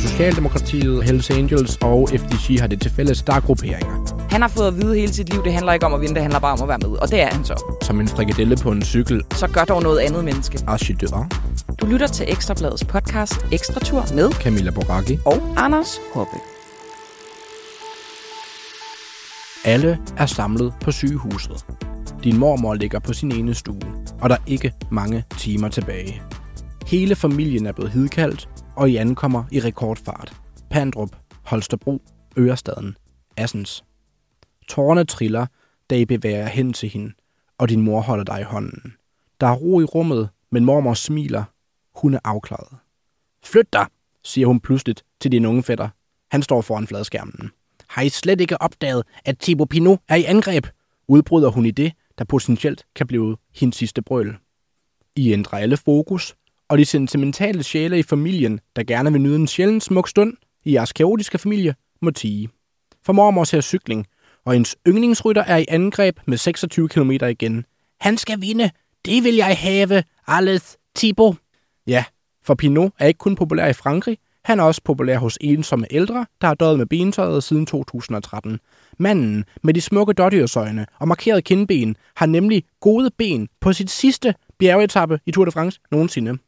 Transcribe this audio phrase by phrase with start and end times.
[0.00, 4.26] Socialdemokratiet, Hells Angels og FDG har det til fælles, der er grupperinger.
[4.30, 6.22] Han har fået at vide hele sit liv, det handler ikke om at vinde, det
[6.22, 6.98] handler bare om at være med.
[6.98, 7.74] Og det er han så.
[7.82, 9.22] Som en frikadelle på en cykel.
[9.30, 10.58] Så gør dog noget andet menneske.
[10.66, 11.28] Archidør.
[11.80, 15.18] Du lytter til Ekstrabladets podcast Ekstra Tur med Camilla Boracchi.
[15.24, 16.36] og Anders Hoppe.
[19.64, 21.64] Alle er samlet på sygehuset.
[22.24, 23.80] Din mormor ligger på sin ene stue,
[24.20, 26.22] og der er ikke mange timer tilbage.
[26.86, 30.32] Hele familien er blevet hidkaldt, og I ankommer i rekordfart.
[30.70, 32.02] Pandrup, Holstebro,
[32.38, 32.96] Ørestaden,
[33.36, 33.84] Assens.
[34.68, 35.46] Tårerne triller,
[35.90, 37.12] da I bevæger hen til hende,
[37.58, 38.94] og din mor holder dig i hånden.
[39.40, 41.44] Der er ro i rummet, men mormor smiler.
[41.94, 42.78] Hun er afklaret.
[43.44, 43.86] Flyt dig,
[44.24, 45.88] siger hun pludselig til din unge fætter.
[46.30, 47.50] Han står foran fladskærmen.
[47.88, 50.66] Har I slet ikke opdaget, at Thibaut Pinot er i angreb?
[51.08, 54.36] Udbryder hun i det, der potentielt kan blive hendes sidste brøl.
[55.16, 56.34] I ændrer alle fokus,
[56.68, 60.74] og de sentimentale sjæle i familien, der gerne vil nyde en sjældent smuk stund i
[60.74, 62.48] jeres kaotiske familie, må tige.
[63.02, 64.06] For mormor ser cykling,
[64.44, 67.64] og hendes yndlingsrytter er i angreb med 26 km igen.
[68.00, 68.70] Han skal vinde.
[69.04, 70.04] Det vil jeg have.
[70.26, 71.34] Alles Tibo!
[71.86, 72.04] Ja,
[72.44, 76.26] for Pinot er ikke kun populær i Frankrig, han er også populær hos ensomme ældre,
[76.40, 78.60] der har døjet med bentøjet siden 2013.
[78.98, 84.34] Manden med de smukke dårdyrsøjne og markerede kindben har nemlig gode ben på sit sidste
[84.58, 86.38] bjergetappe i Tour de France nogensinde.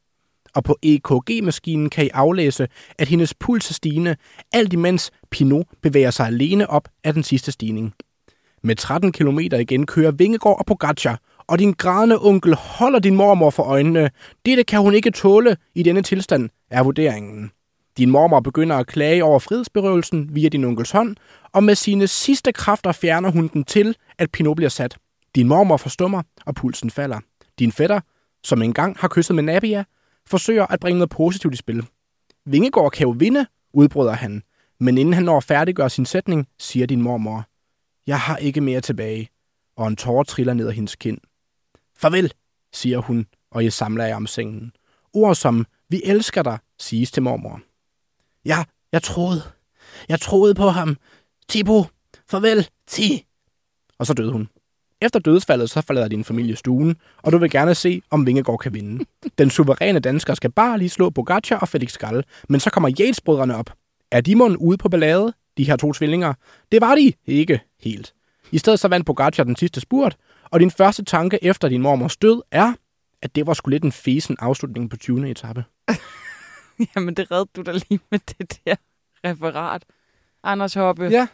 [0.54, 4.16] Og på EKG-maskinen kan I aflæse, at hendes puls er stigende,
[4.52, 7.94] alt imens Pinot bevæger sig alene op af den sidste stigning.
[8.62, 13.50] Med 13 km igen kører Vingegaard og Pogacar, og din grædende onkel holder din mormor
[13.50, 14.10] for øjnene.
[14.46, 17.50] Dette kan hun ikke tåle i denne tilstand, er vurderingen.
[17.98, 21.16] Din mormor begynder at klage over frihedsberøvelsen via din onkels hånd,
[21.52, 24.96] og med sine sidste kræfter fjerner hun den til, at Pinot bliver sat.
[25.34, 27.20] Din mormor forstummer, og pulsen falder.
[27.58, 28.00] Din fætter,
[28.44, 29.84] som engang har kysset med Nabia,
[30.26, 31.86] forsøger at bringe noget positivt i spil.
[32.46, 34.42] Vingegård kan jo vinde, udbryder han.
[34.80, 37.44] Men inden han når at færdiggøre sin sætning, siger din mormor,
[38.06, 39.28] Jeg har ikke mere tilbage,
[39.76, 41.18] og en tårer triller ned ad hendes kind.
[41.96, 42.32] Farvel,
[42.72, 44.72] siger hun, og jeg samler jer om sengen.
[45.12, 47.60] Ord som, vi elsker dig, siges til mormor.
[48.44, 49.42] Ja, jeg troede.
[50.08, 50.96] Jeg troede på ham.
[51.48, 51.84] Tipo,
[52.30, 53.26] farvel, Ti.
[53.98, 54.48] Og så døde hun.
[55.02, 58.74] Efter dødsfaldet, så forlader din familie stuen, og du vil gerne se, om Vingegaard kan
[58.74, 59.04] vinde.
[59.38, 63.20] Den suveræne dansker skal bare lige slå Pogacar og Felix Gall, men så kommer yates
[63.54, 63.70] op.
[64.10, 66.34] Er de mund ude på ballade, de her to tvillinger?
[66.72, 68.14] Det var de ikke helt.
[68.52, 70.16] I stedet så vandt Pogacar den sidste spurt,
[70.50, 72.72] og din første tanke efter din mormors død er,
[73.22, 75.30] at det var sgu lidt en fesen afslutning på 20.
[75.30, 75.64] etape.
[76.96, 78.74] Jamen, det redde du da lige med det der
[79.24, 79.84] referat.
[80.42, 81.04] Anders Hoppe.
[81.04, 81.26] Ja.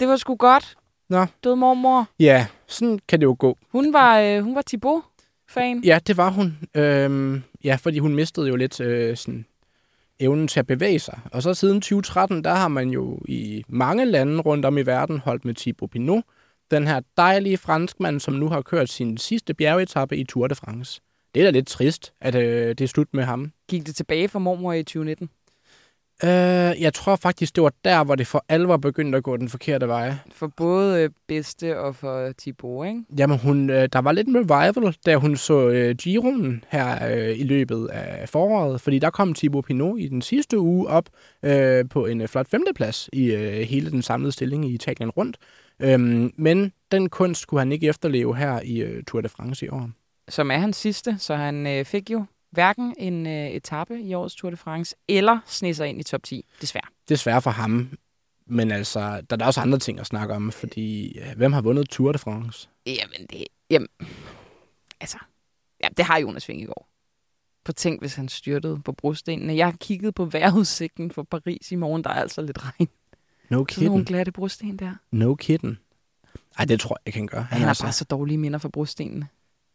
[0.00, 0.76] Det var sgu godt.
[1.08, 1.26] Nå.
[1.44, 2.08] Død mormor.
[2.18, 3.58] Ja, sådan kan det jo gå.
[3.72, 5.84] Hun var, øh, hun var Thibaut-fan.
[5.84, 6.58] Ja, det var hun.
[6.74, 9.46] Øhm, ja, fordi hun mistede jo lidt øh, sådan,
[10.20, 11.20] evnen til at bevæge sig.
[11.32, 15.18] Og så siden 2013, der har man jo i mange lande rundt om i verden
[15.18, 16.24] holdt med Thibaut Pinot.
[16.70, 21.00] Den her dejlige franskmand, som nu har kørt sin sidste bjergetappe i Tour de France.
[21.36, 23.52] Det er da lidt trist, at øh, det er slut med ham.
[23.68, 25.30] Gik det tilbage for mormor i 2019?
[26.24, 26.28] Øh,
[26.82, 29.88] jeg tror faktisk, det var der, hvor det for alvor begyndte at gå den forkerte
[29.88, 30.14] vej.
[30.32, 33.02] For både øh, bedste og for Thibaut, ikke?
[33.18, 37.38] Jamen, hun, øh, der var lidt en revival, da hun så øh, Giroen her øh,
[37.38, 41.08] i løbet af foråret, fordi der kom Thibaut Pinot i den sidste uge op
[41.42, 45.36] øh, på en øh, flot femteplads i øh, hele den samlede stilling i Italien rundt.
[45.80, 49.68] Øhm, men den kunst skulle han ikke efterleve her i øh, Tour de France i
[49.68, 49.90] år.
[50.28, 54.34] Som er hans sidste, så han øh, fik jo hverken en øh, etape i årets
[54.34, 56.88] Tour de France, eller sne sig ind i top 10, desværre.
[57.08, 57.98] Desværre for ham,
[58.46, 61.60] men altså, der er der også andre ting at snakke om, fordi øh, hvem har
[61.60, 62.68] vundet Tour de France?
[62.86, 63.44] Jamen, det...
[63.70, 63.88] Jamen,
[65.00, 65.18] altså...
[65.82, 66.86] Ja, det har Jonas Vingegaard.
[67.64, 69.56] På tænk, hvis han styrtede på brostenene.
[69.56, 72.04] Jeg har kigget på vejrudsigten for Paris i morgen.
[72.04, 72.88] Der er altså lidt regn.
[73.48, 74.94] No Sådan nogle glatte brosten der.
[75.10, 75.78] No kidding.
[76.58, 77.40] Ej, det tror jeg ikke, han gør.
[77.40, 79.28] Han har altså- bare så dårlige minder for brostenene.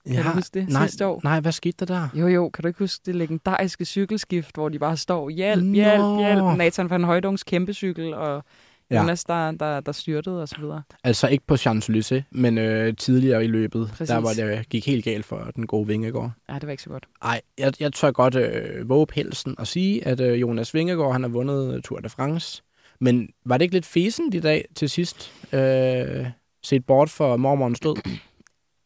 [0.06, 1.22] Jeg Kan du har- huske det nej, sidste år?
[1.24, 2.08] Nej, hvad skete der der?
[2.14, 5.74] Jo, jo, kan du ikke huske det legendariske cykelskift, hvor de bare står, hjælp, Nå.
[5.74, 6.58] hjælp, hjælp.
[6.58, 8.44] Nathan van Højdungs kæmpe cykel, og
[8.92, 9.02] Ja.
[9.02, 10.82] Jonas, der, der, der styrtede og så videre.
[11.04, 14.08] Altså ikke på Champs-Élysées, men øh, tidligere i løbet, Præcis.
[14.08, 16.32] der var det gik helt galt for den gode Vingegaard.
[16.50, 17.06] Ja, det var ikke så godt.
[17.22, 21.22] Ej, jeg, jeg tør godt øh, våge pelsen og sige, at øh, Jonas Vingegaard han
[21.24, 22.64] har vundet Tour de France.
[23.00, 25.32] Men var det ikke lidt fesen i dag til sidst?
[25.54, 26.26] Øh,
[26.64, 27.96] set bort for mormorens død?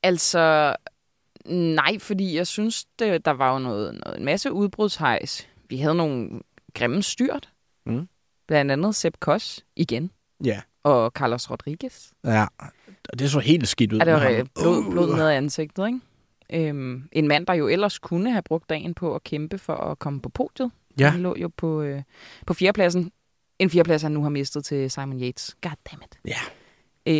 [0.04, 0.75] Altså,
[1.53, 5.47] nej, fordi jeg synes, det, der var jo noget, noget, en masse udbrudshejs.
[5.69, 6.30] Vi havde nogle
[6.74, 7.50] grimme styrt.
[7.86, 8.07] Mm.
[8.47, 10.12] Blandt andet Sepp Koss igen.
[10.44, 10.62] Ja.
[10.83, 12.12] Og Carlos Rodriguez.
[12.24, 12.45] Ja,
[13.09, 14.00] og det så helt skidt ud.
[14.00, 14.92] Ja, det var blod, Uh.
[14.92, 16.00] blod ned af ansigtet, ikke?
[16.69, 20.00] Øhm, en mand, der jo ellers kunne have brugt dagen på at kæmpe for at
[20.00, 20.71] komme på podiet.
[21.00, 21.09] Ja.
[21.09, 22.01] Han lå jo på, øh,
[22.47, 23.12] på fjerdepladsen.
[23.59, 25.56] En fjerdeplads, han nu har mistet til Simon Yates.
[25.62, 26.19] God damn it.
[26.25, 26.39] Ja.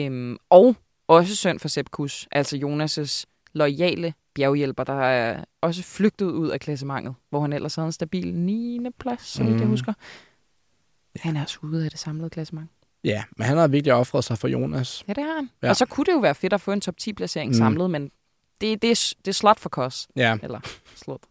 [0.06, 0.75] Øhm, og
[1.07, 3.24] også synd for Sepp Kuss, altså Jonas'
[3.56, 8.34] loyale bjerghjælper, der er også flygtet ud af klassementet, hvor han ellers havde en stabil
[8.36, 8.80] 9.
[9.00, 9.69] plads, så vidt jeg Mm.
[9.69, 9.94] husker.
[11.19, 12.69] Han er også ude af det samlede klassement.
[13.04, 15.04] Ja, men han har virkelig offret sig for Jonas.
[15.07, 15.50] Ja, det har han.
[15.62, 15.68] Ja.
[15.68, 15.69] Ja.
[15.69, 17.54] Og så kunne det jo være fedt at få en top 10-placering Mm.
[17.54, 17.57] mm.
[17.57, 18.12] samlet, men
[18.62, 20.08] det, det, er, det er slot for Kos.
[20.16, 20.38] Ja.
[20.44, 20.60] Eller
[20.96, 21.22] slot.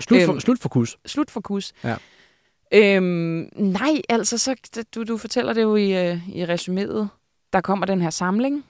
[0.00, 0.40] Slut for, Øhm.
[0.40, 0.96] slut for kus.
[1.06, 1.72] Slut for Kus.
[1.84, 1.96] Ja.
[2.74, 4.54] Øhm, nej, altså, så,
[4.94, 7.06] du, du fortæller det jo i, øh, i resuméet.
[7.52, 8.64] Der kommer den her samling.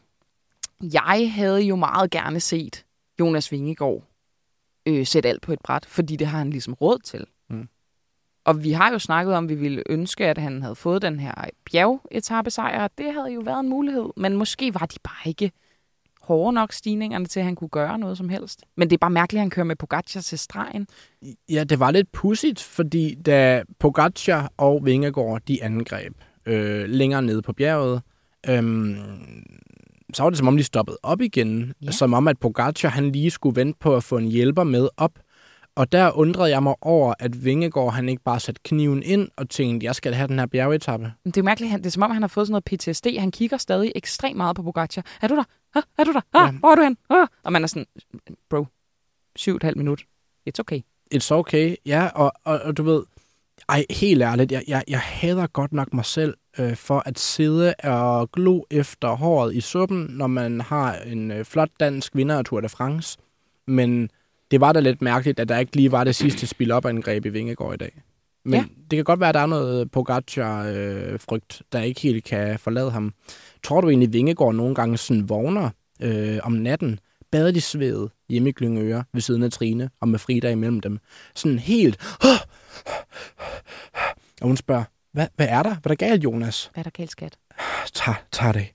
[0.82, 2.84] Jeg havde jo meget gerne set
[3.20, 4.02] Jonas Vingegaard
[4.87, 7.26] øh, sætte alt på et bræt, fordi det har han ligesom råd til.
[7.50, 7.69] Mm.
[8.44, 11.20] Og vi har jo snakket om, at vi ville ønske, at han havde fået den
[11.20, 11.34] her
[11.70, 12.88] bjergetappesejr.
[12.99, 15.52] Det havde jo været en mulighed, men måske var de bare ikke
[16.23, 18.64] hårde nok stigningerne til, at han kunne gøre noget som helst.
[18.76, 20.87] Men det er bare mærkeligt, at han kører med Pogacar til stregen.
[21.49, 26.14] Ja, det var lidt pudsigt, fordi da Pogacar og Vingegaard, de angreb
[26.46, 28.02] øh, længere nede på bjerget,
[28.49, 28.96] øhm,
[30.14, 31.74] så var det som om, de stoppede op igen.
[31.82, 31.90] Ja.
[31.90, 35.12] Som om, at Pogacar han lige skulle vente på at få en hjælper med op.
[35.76, 39.48] Og der undrede jeg mig over, at Vingegaard han ikke bare satte kniven ind og
[39.50, 41.12] tænkte, jeg skal have den her bjergetappe.
[41.24, 43.06] Det er mærkeligt, han- det er som om, han har fået sådan noget PTSD.
[43.18, 45.04] Han kigger stadig ekstremt meget på Pogacar.
[45.22, 45.44] Er du der?
[45.74, 45.80] Ha?
[45.98, 46.20] Er du der?
[46.38, 46.44] Ha?
[46.44, 46.50] Ja.
[46.52, 46.96] Hvor er du hen?
[47.10, 47.16] Ha?
[47.44, 47.86] Og man er sådan,
[48.50, 48.66] bro,
[49.36, 50.02] syv og et halvt minut.
[50.48, 50.80] It's okay.
[51.14, 53.02] It's okay, ja, og, og, og du ved,
[53.68, 57.75] ej, helt ærligt, jeg, jeg, jeg hader godt nok mig selv øh, for at sidde
[57.84, 62.44] og glo efter håret i suppen, når man har en øh, flot dansk vinder af
[62.44, 63.19] Tour de France.
[63.66, 64.10] Men
[64.50, 67.26] det var da lidt mærkeligt, at der ikke lige var det sidste spil op angreb
[67.26, 68.02] i Vingegaard i dag.
[68.44, 68.64] Men Ja.
[68.90, 73.14] det kan godt være, at der er noget Pogacar-frygt, der ikke helt kan forlade ham.
[73.62, 75.70] Tror du egentlig, Vingegaard nogle gange sådan vågner
[76.02, 76.98] øh, om natten,
[77.32, 80.98] badet i sved hjemme i Glyngøre ved siden af Trine og med Frida imellem dem?
[81.34, 82.16] Sådan helt...
[84.40, 85.70] Og hun spørger, hvad, hvad er der?
[85.74, 86.70] Hvad er der galt, Jonas?
[86.74, 87.36] Hvad er der galt, skat?
[87.92, 88.66] Tag, tag det.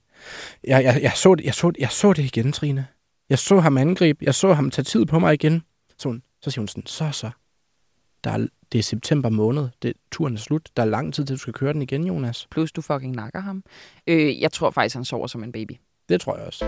[0.64, 2.86] Jeg, jeg, jeg, så det, jeg, så, det- jeg så det igen, Trine.
[3.30, 4.24] Jeg så ham angribe.
[4.24, 5.62] Jeg så ham tage tid på mig igen.
[5.98, 7.30] Så, hun, så siger hun sådan, så så.
[8.24, 9.68] Der er, det er september måned.
[9.82, 10.68] Det, turen er slut.
[10.76, 12.46] Der er lang tid til, du skal køre den igen, Jonas.
[12.50, 13.62] Plus, du fucking nakker ham.
[14.06, 15.72] Øh, jeg tror faktisk, han sover som en baby.
[16.08, 16.64] Det tror jeg også.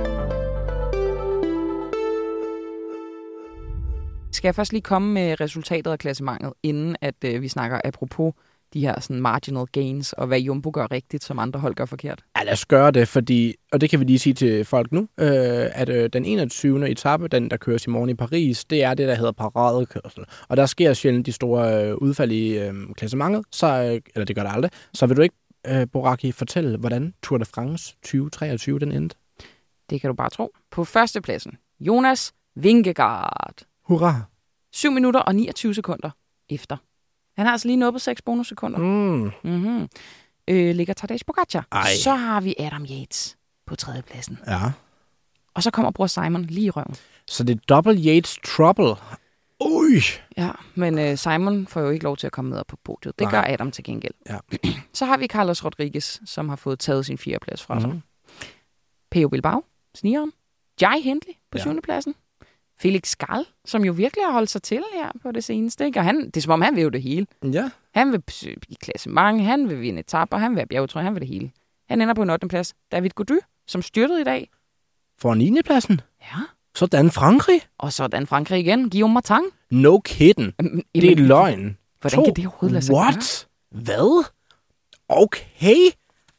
[4.32, 8.34] Skal jeg først lige komme med resultatet af klassementet, inden at øh, vi snakker apropos
[8.74, 12.22] de her sådan marginal gains, og hvad Jumbo gør rigtigt, som andre hold gør forkert.
[12.38, 15.00] Ja, lad os gøre det, fordi, og det kan vi lige sige til folk nu,
[15.00, 16.88] øh, at øh, den 21.
[16.88, 20.24] etape, den der køres i morgen i Paris, det er det, der hedder paradekørsel.
[20.48, 24.36] Og der sker sjældent de store øh, udfald i øh, klassementet, så, øh, eller det
[24.36, 24.70] gør der aldrig.
[24.94, 25.36] Så vil du ikke,
[25.66, 29.16] øh, Boraki, fortælle, hvordan Tour de France 2023 den endte?
[29.90, 30.50] Det kan du bare tro.
[30.70, 33.54] På førstepladsen, Jonas Vingegaard.
[33.84, 34.22] Hurra!
[34.72, 36.10] 7 minutter og 29 sekunder
[36.50, 36.76] efter.
[37.40, 38.78] Han har altså lige nået på 6 bonussekunder.
[38.78, 39.30] Mm.
[39.44, 39.88] Mm-hmm.
[40.48, 41.66] Øh, ligger Tadej Pogacar.
[41.72, 41.86] Ej.
[42.04, 44.38] Så har vi Adam Yates på tredjepladsen.
[44.46, 44.58] Ja.
[45.54, 46.96] Og så kommer bror Simon lige i røven.
[47.28, 48.94] Så det er double Yates trouble.
[49.60, 50.00] Ui!
[50.36, 53.18] Ja, men øh, Simon får jo ikke lov til at komme med op på podiet.
[53.18, 53.30] Det Nej.
[53.30, 54.14] gør Adam til gengæld.
[54.28, 54.38] Ja.
[54.98, 57.88] så har vi Carlos Rodriguez, som har fået taget sin fjerdeplads fra sig.
[57.88, 58.02] Mhm.
[59.10, 59.64] Peo Bilbao,
[59.94, 60.32] snigeren.
[60.80, 61.62] Jai Hindley på Ja.
[61.62, 62.14] syvende pladsen.
[62.80, 65.84] Felix Skal, som jo virkelig har holdt sig til her på det seneste.
[65.86, 65.98] Ikke?
[66.00, 67.26] Og han, det er som om, han vil jo det hele.
[67.52, 67.70] Ja.
[67.94, 68.22] Han vil
[68.68, 71.50] i klassement, han vil vinde etapper, han vil have bjergetrøje, han vil det hele.
[71.88, 72.48] Han ender på en 8.
[72.48, 72.74] plads.
[72.92, 74.50] David Gody, som styrtede i dag.
[75.18, 75.62] For 9.
[75.64, 76.00] pladsen.
[76.20, 76.38] Ja.
[76.74, 77.60] Sådan Frankrig.
[77.78, 78.90] Og sådan Frankrig igen.
[78.90, 79.40] Guillaume Martin.
[79.70, 80.54] No kidding.
[80.58, 81.76] Jamen, Det er løgn.
[82.00, 82.24] Hvordan To.
[82.24, 83.02] kan det overhovedet lade sig gøre?
[83.02, 83.46] What?
[83.70, 84.24] Hvad?
[85.08, 85.90] Okay.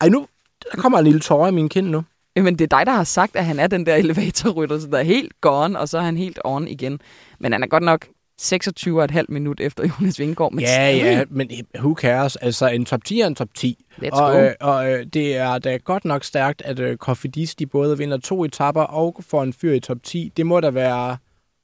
[0.01, 0.27] Ej, nu
[0.63, 2.03] der kommer en lille tårer i min kind nu.
[2.35, 4.97] Jamen, det er dig, der har sagt, at han er den der elevatorrytter, så der
[4.97, 6.99] er helt gone, og så er han helt on igen.
[7.39, 8.07] Men han er godt nok
[8.41, 10.51] 26,5 minut efter Jonas Vingegaard.
[10.51, 11.01] Men Ja, stadig.
[11.01, 12.35] ja, men who cares?
[12.35, 13.85] Altså, en top 10 er en top 10.
[13.97, 14.39] Let's og, go.
[14.39, 18.17] øh, og øh, det er da godt nok stærkt, at øh, Cofidis, de både vinder
[18.17, 20.31] to etapper og får en fyr i top 10.
[20.37, 21.17] Det må da være...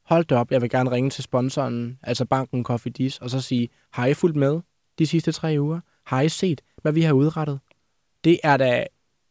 [0.05, 3.69] Hold da op, jeg vil gerne ringe til sponsoren, altså banken Cofidis, og så sige,
[3.93, 4.59] har I fulgt med
[4.99, 5.79] de sidste tre uger?
[6.05, 7.59] Har I set, hvad vi har udrettet?
[8.23, 8.85] Det er da,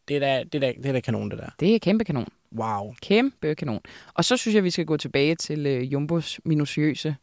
[0.07, 1.49] det er da, det er da, det er da kanon, det der.
[1.59, 2.27] Det er kæmpe kanon.
[2.55, 2.93] Wow.
[3.01, 3.81] Kæmpe kanon.
[4.13, 7.15] Og så synes jeg, vi skal gå tilbage til øh, Jumbos minutiøse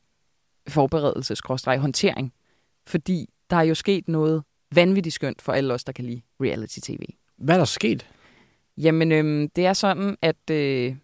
[0.68, 1.36] forberedelse,
[1.78, 2.32] håndtering.
[2.86, 4.42] Fordi der er jo sket noget
[4.74, 7.02] vanvittigt skønt for alle os, der kan lide reality-tv.
[7.36, 8.06] Hvad er der sket?
[8.76, 10.96] Jamen, øhm, det er sådan, at øh,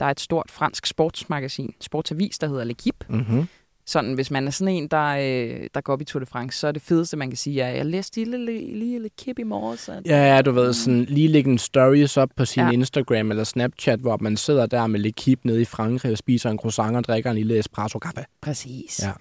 [0.00, 3.14] der er et stort fransk sportsmagasin, sportsavis, der hedder L'Equipe.
[3.14, 3.48] Mm-hmm.
[3.86, 6.58] Sådan, hvis man er sådan en, der, øh, der går op i Tour de France,
[6.58, 9.38] så er det fedeste, man kan sige, at jeg læste lige lige, lige lidt kip
[9.38, 9.88] i morges.
[9.88, 10.06] At...
[10.06, 12.70] Ja, ja, du ved, sådan lige lægge en stories op på sin ja.
[12.70, 16.50] Instagram eller Snapchat, hvor man sidder der med lidt kip nede i Frankrig og spiser
[16.50, 18.24] en croissant og drikker en lille espresso kaffe.
[18.40, 19.00] Præcis.
[19.02, 19.12] Ja.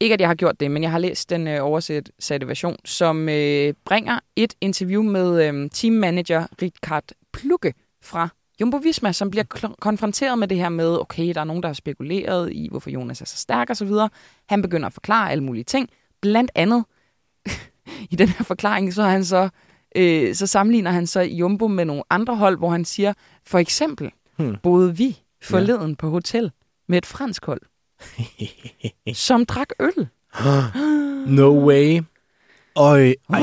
[0.00, 3.28] Ikke, at jeg har gjort det, men jeg har læst den øh, oversatte version, som
[3.28, 8.28] øh, bringer et interview med øh, teammanager Richard Plukke fra
[8.60, 9.44] Jumbo Visma, som bliver
[9.80, 13.20] konfronteret med det her med, okay, der er nogen, der har spekuleret i, hvorfor Jonas
[13.20, 14.08] er så stærk og så videre.
[14.48, 15.88] Han begynder at forklare alle mulige ting.
[16.20, 16.84] Blandt andet,
[18.10, 19.48] i den her forklaring, så, han så,
[19.96, 23.12] øh, så sammenligner han så Jumbo med nogle andre hold, hvor han siger,
[23.46, 24.56] for eksempel Hmm.
[24.62, 26.50] boede vi forleden på hotel
[26.88, 27.60] med et fransk hold,
[29.14, 30.08] som drak øl.
[31.36, 32.00] No way.
[32.76, 33.40] Øj, ej,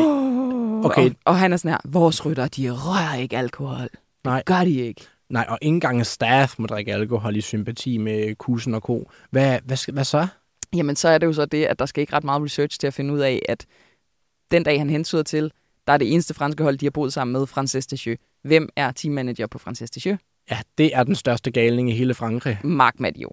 [0.83, 1.09] Okay.
[1.09, 3.89] Og, og han er sådan her, vores rytter, de rører ikke alkohol.
[4.23, 4.37] Nej.
[4.37, 5.07] Det gør de ikke.
[5.29, 9.11] nej, og ikke engang staff må drikke alkohol i sympati med kusen og ko.
[9.29, 10.27] Hvad, hvad, hvad så?
[10.75, 12.87] Jamen, så er det jo så det, at der skal ikke ret meget research til
[12.87, 13.65] at finde ud af, at
[14.51, 15.51] den dag, han hensyder til,
[15.87, 18.17] der er det eneste franske hold, de har boet sammen med, Frances Descheux.
[18.41, 20.19] Hvem er teammanager på Frances Descheux?
[20.51, 22.59] Ja, det er den største galning i hele Frankrig.
[22.63, 23.29] Marc Madio.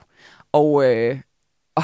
[0.52, 1.20] Og, øh,
[1.74, 1.82] og,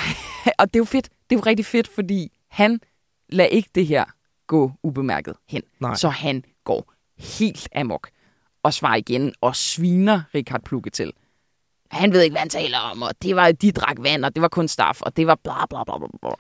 [0.59, 1.09] og det er jo fedt.
[1.31, 2.81] Det er jo rigtig fedt, fordi han
[3.29, 4.05] lader ikke det her
[4.47, 5.63] gå ubemærket hen.
[5.81, 5.95] Nej.
[5.95, 8.09] Så han går helt amok
[8.63, 11.13] og svarer igen og sviner Richard Plukke til.
[11.91, 14.43] Han ved ikke, hvad han taler om, og det var, de drak vand, og det
[14.43, 16.31] var kun staff, og det var bla bla bla bla bla.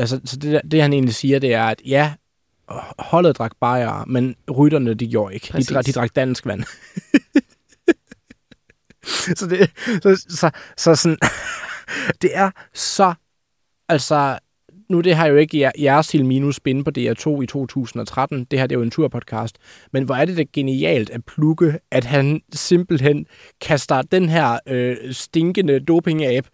[0.00, 2.14] Altså, så det, der- det, han egentlig siger, det er, at ja,
[2.98, 5.52] holdet drak bajer, men rytterne, de gjorde ikke.
[5.58, 6.64] De, drak, de drak dansk vand.
[9.36, 9.70] så, det,
[10.02, 11.18] så, så, så sådan,
[12.22, 13.14] det er så,
[13.88, 14.38] altså,
[14.90, 18.46] nu det her jo ikke jeres til minus spin på DR2 i 2013.
[18.50, 19.58] Det her det er jo en turpodcast.
[19.92, 23.26] Men hvor er det da genialt at plukke, at han simpelthen
[23.60, 26.48] kaster den her øh, stinkende doping-app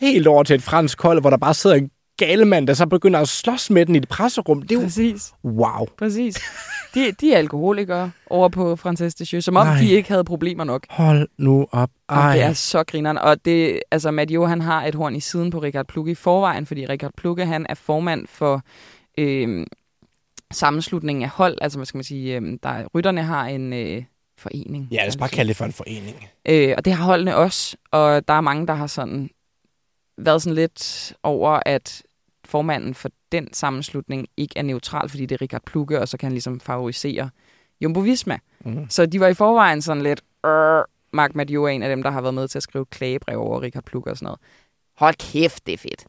[0.00, 3.20] helt over til et fransk hold, hvor der bare sidder en galemand, der så begynder
[3.20, 4.62] at slås med den i et presserum.
[4.62, 4.80] Det er jo...
[4.86, 5.86] Præcis, Wow.
[5.98, 6.42] præcis.
[6.94, 9.78] De, de er alkoholikere over på Frances Descheux, som om Nej.
[9.80, 10.86] de ikke havde problemer nok.
[10.90, 11.90] Hold nu op.
[12.08, 12.32] Og Ej.
[12.34, 13.18] det er så grineren.
[13.18, 16.66] Og det, altså, Madio, han har et horn i siden på Richard Plukke i forvejen,
[16.66, 18.62] fordi Richard Plukke, han er formand for
[19.18, 19.66] øh,
[20.52, 21.58] sammenslutningen af hold.
[21.60, 24.02] Altså, hvad skal man sige, øh, der, rytterne har en øh,
[24.38, 24.88] forening.
[24.90, 26.28] Ja, lad os bare kalde det for en forening.
[26.48, 27.76] Øh, og det har holdene også.
[27.90, 29.30] Og der er mange, der har sådan
[30.18, 32.02] været sådan lidt over, at
[32.46, 36.26] formanden for den sammenslutning ikke er neutral, fordi det er Richard Plukke, og så kan
[36.26, 37.30] han ligesom favorisere
[37.80, 38.38] Jumbo Visma.
[38.64, 38.86] Mm.
[38.88, 40.20] Så de var i forvejen sådan lidt...
[40.46, 43.40] Øh, Mark Madio er en af dem, der har været med til at skrive klagebrev
[43.40, 44.40] over Richard Plukke og sådan noget.
[44.96, 46.04] Hold kæft, det er fedt.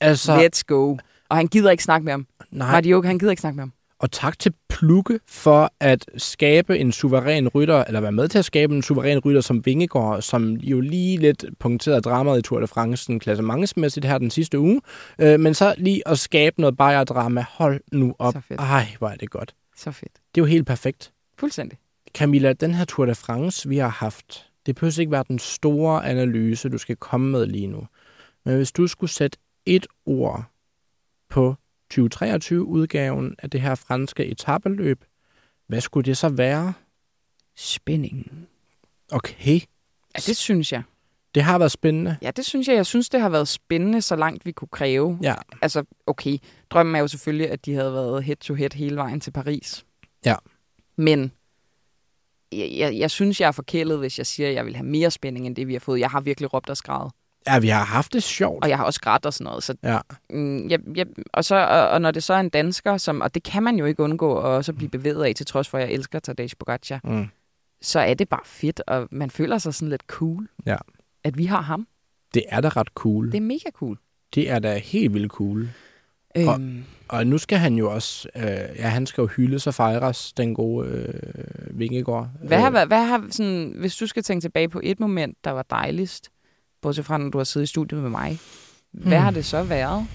[0.00, 0.46] Altså, Så...
[0.48, 0.96] Let's go.
[1.28, 2.26] Og han gider ikke snakke med ham.
[2.50, 2.72] nej.
[2.72, 3.72] Madio, han gider ikke snakke med ham.
[4.00, 8.44] Og tak til Plukke for at skabe en suveræn rytter, eller være med til at
[8.44, 12.66] skabe en suveræn rytter som Vingegaard, som jo lige lidt punkterede dramaet i Tour de
[12.66, 14.80] France klassementsmæssigt her den sidste uge.
[15.18, 17.44] Øh, men så lige at skabe noget Bayer-drama.
[17.48, 18.32] Hold nu op.
[18.32, 18.60] Så fedt.
[18.60, 19.54] Ej, hvor er det godt.
[19.76, 20.12] Så fedt.
[20.14, 21.12] Det er jo helt perfekt.
[21.38, 21.78] Fuldstændig.
[22.14, 26.06] Camilla, den her Tour de France, vi har haft, det behøver ikke være den store
[26.06, 27.86] analyse, du skal komme med lige nu.
[28.44, 30.44] Men hvis du skulle sætte et ord
[31.28, 31.56] på
[31.94, 35.04] 2023-udgaven af det her franske etabeløb,
[35.66, 36.72] hvad skulle det så være?
[37.56, 38.46] Spænding.
[39.12, 39.60] Okay,
[40.14, 40.82] Ja, det synes jeg.
[41.34, 42.16] det har været spændende.
[42.22, 42.76] Ja, det synes jeg.
[42.76, 45.18] Jeg synes, det har været spændende, så langt vi kunne kræve.
[45.22, 46.38] Ja, Altså, okay,
[46.70, 49.84] drømmen er jo selvfølgelig, at de havde været head-to-head hele vejen til Paris.
[50.24, 50.34] Ja.
[50.96, 51.32] Men
[52.52, 55.10] jeg, jeg, jeg synes, jeg er forkælet, hvis jeg siger, at jeg vil have mere
[55.10, 56.00] spænding, end det, vi har fået.
[56.00, 57.12] Jeg har virkelig råbt og skrevet.
[57.46, 58.64] Ja vi har haft det sjovt.
[58.64, 59.62] Og jeg har også grædt og sådan noget.
[59.62, 59.98] Så, Ja.
[60.30, 63.34] mm, jeg, jeg, og, så, og, og når det så er en dansker, som, og
[63.34, 65.84] det kan man jo ikke undgå at også blive bevæget af, til trods for, at
[65.84, 67.26] jeg elsker Tadej Pogacar, Mm.
[67.82, 70.76] så er det bare fedt, og man føler sig sådan lidt cool, Ja.
[71.24, 71.86] at vi har ham.
[72.34, 73.26] Det er da ret cool.
[73.26, 73.98] Det er mega cool.
[74.34, 75.68] det er da helt vildt cool.
[76.36, 78.42] Og- Øhm, Og nu skal han jo også, øh,
[78.76, 82.28] ja, han skal jo hyldes og fejres, den gode øh, Vingegaard.
[82.44, 85.50] Hvad har, Øh, hvad har sådan, hvis du skal tænke tilbage på et moment, der
[85.50, 86.30] var dejligst,
[86.82, 88.38] bortset fra, når du har siddet i studiet med mig,
[88.92, 89.22] hvad Hmm.
[89.22, 90.06] har det så været?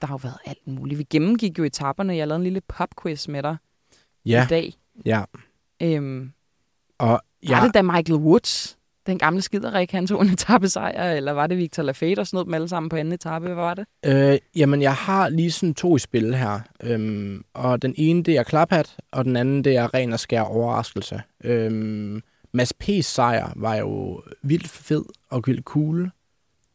[0.00, 0.98] Der har jo været alt muligt.
[0.98, 2.16] Vi gennemgik jo etaperne.
[2.16, 3.56] Jeg lavede en lille popquiz med dig
[4.26, 4.74] ja, i dag.
[5.06, 5.24] ja.
[5.82, 6.32] Øhm,
[6.98, 7.56] Og ja.
[7.58, 11.58] Var det da Michael Woods, den gamle skiderik, han tog en etappesejr, eller var det
[11.58, 13.44] Victor Lafayette, der snød dem alle sammen på anden etape?
[13.44, 13.86] Hvad var det?
[14.06, 16.60] øh, jamen, jeg har lige sådan to i spil her.
[16.82, 20.42] Øhm, og den ene, det er klaphat, og den anden, det er ren og skær
[20.42, 21.22] overraskelse.
[21.44, 26.10] Øhm, Mads P's sejr var jo vildt fed og vildt cool.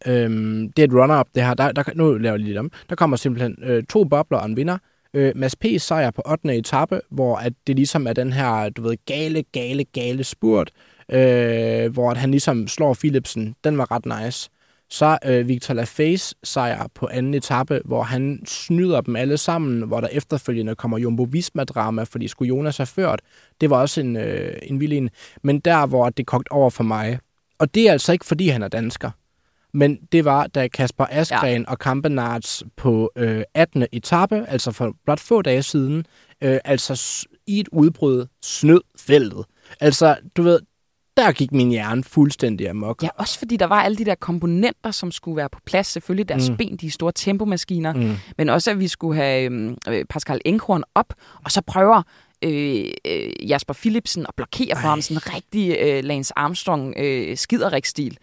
[0.07, 1.53] Øhm, det er et runner-up, det her.
[1.53, 2.71] Der, der, nu laver jeg lige lidt om.
[2.89, 4.77] Der kommer simpelthen øh, to bobler og en vinder.
[5.13, 6.57] Øh, Mads P's sejr på 8.
[6.57, 10.71] etape, hvor at det ligesom er den her, du ved, gale, gale, gale spurt,
[11.11, 13.55] øh, hvor at han ligesom slår Philipsen.
[13.63, 14.49] Den var ret nice.
[14.89, 20.01] Så øh, Victor Lafay's sejr på anden etape, hvor han snyder dem alle sammen, hvor
[20.01, 23.21] der efterfølgende kommer Jumbo Visma-drama, fordi skulle Jonas have ført.
[23.61, 25.09] Det var også en, øh, en vild en.
[25.43, 27.19] Men der, hvor det kogt over for mig,
[27.59, 29.11] og det er altså ikke, fordi han er dansker,
[29.73, 31.71] men det var, da Kasper Askren ja.
[31.71, 33.85] og Kampenarts på øh, 18.
[33.91, 36.05] etape, altså for blot få dage siden,
[36.41, 39.45] øh, altså i et udbrud snød feltet.
[39.79, 40.59] Altså, du ved,
[41.17, 43.03] der gik min hjerne fuldstændig amok.
[43.03, 45.87] Ja, også fordi der var alle de der komponenter, som skulle være på plads.
[45.87, 46.57] Selvfølgelig deres Mm.
[46.57, 48.11] ben, de store tempomaskiner, Mm.
[48.37, 51.13] men også at vi skulle have øhm, øh, Pascal Enghorn op,
[51.45, 52.01] og så prøver
[52.43, 54.89] øh, øh, Jasper Philipsen at blokere for Ej.
[54.89, 58.17] ham, sådan en rigtig øh, Lance Armstrong øh, skiderik-stil.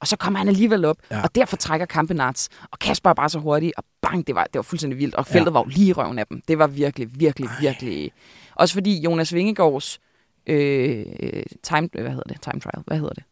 [0.00, 1.22] Og så kommer han alligevel op, Ja.
[1.22, 2.48] og derfor trækker Kampenarts.
[2.70, 5.14] Og Kasper er bare så hurtig, og bang, det var, det var fuldstændig vildt.
[5.14, 5.52] Og feltet ja.
[5.52, 6.42] var jo lige i røven af dem.
[6.48, 7.60] Det var virkelig, virkelig, Ej.
[7.60, 8.10] virkelig...
[8.54, 9.98] Også fordi Jonas Vingegaards
[10.46, 11.06] øh,
[11.62, 12.40] time, hvad hedder det?
[12.42, 13.22] Time trial, hvad hedder det?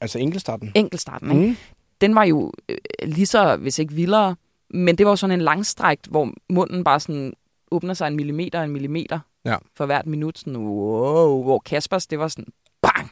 [0.00, 0.72] Altså enkeltstarten.
[0.74, 1.48] Enkeltstarten, ikke?
[1.48, 1.56] Mm.
[2.00, 4.36] den var jo øh, lige så, hvis ikke vildere,
[4.70, 7.32] men det var jo sådan en langstrækt, hvor munden bare sådan
[7.70, 9.56] åbner sig en millimeter en millimeter Ja.
[9.76, 10.38] for hvert minut.
[10.38, 12.46] Sådan, wow, hvor Kaspers, det var sådan,
[12.82, 13.10] bang!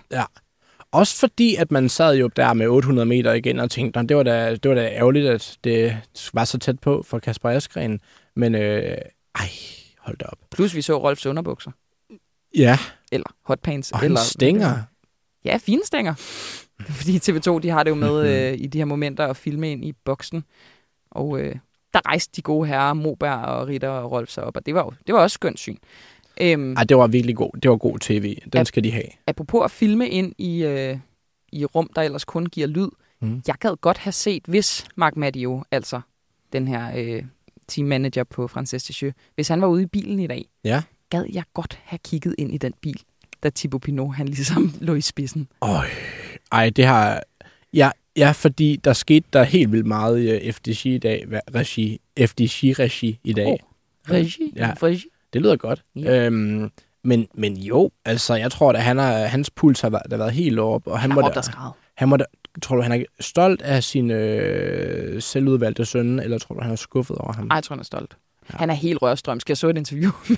[0.92, 4.16] Også fordi, at man sad jo der med 800 meter igen og tænkte, "Nå, det
[4.16, 5.96] var da, det var da ærgerligt, at det
[6.34, 8.00] var så tæt på for Kasper Askren.
[8.36, 8.96] Men øh,
[9.34, 9.48] ej,
[9.98, 10.38] hold da op.
[10.50, 11.70] Plus vi så Rolfs underbukser,
[12.56, 12.78] Ja,
[13.14, 13.92] eller hotpants.
[13.92, 14.82] og eller, stænger.
[15.44, 16.14] Ja, fine stænger.
[16.80, 19.84] Fordi TV2, de har det jo med øh, i de her momenter at filme ind
[19.84, 20.44] i boksen.
[21.10, 21.54] Og øh,
[21.92, 24.84] der rejste de gode herrer, Moberg og Ritter og Rolf sig op, og det var
[24.84, 25.76] jo det var også skønt syn.
[26.40, 27.50] Øhm, Ej, det var virkelig god.
[27.62, 28.34] Det var god tv.
[28.44, 28.64] Den Ja.
[28.64, 29.04] skal de have.
[29.26, 30.98] apropos at filme ind i, øh,
[31.52, 32.88] i rum, der ellers kun giver lyd.
[33.20, 33.42] Mm.
[33.46, 36.00] Jeg gad godt have set, hvis Marc Madio, altså
[36.52, 37.22] den her øh,
[37.68, 40.82] teammanager på Frances Descheux, hvis han var ude i bilen i dag, Ja.
[41.14, 43.00] Gad jeg godt have kigget ind i den bil,
[43.42, 45.48] da Thibaut Pinot, han ligesom lå i spidsen.
[45.60, 45.86] Øj,
[46.52, 47.22] ej, det har...
[47.72, 51.26] Ja, ja, fordi der skete der helt vildt meget i øh, FDC i dag.
[51.54, 53.46] Regi, FDC-regi i dag.
[53.46, 53.56] Åh,
[54.10, 54.52] Regi?
[54.56, 54.72] Ja.
[54.82, 55.04] Regi?
[55.32, 55.84] Det lyder godt.
[55.96, 56.26] Ja.
[56.26, 56.70] Øhm,
[57.04, 60.32] men, men jo, altså, jeg tror, at han har, hans puls har været, der været
[60.32, 61.40] helt op, og han Han må, da,
[61.94, 62.24] han må da,
[62.62, 66.76] tror du, han er stolt af sin øh, selvudvalgte søn, eller tror du, han er
[66.76, 67.48] skuffet over ham?
[67.50, 68.16] Ej, jeg tror, han er stolt.
[68.52, 68.58] Ja.
[68.58, 69.48] Han er helt rørstrømsk.
[69.48, 70.36] Jeg så et interview med,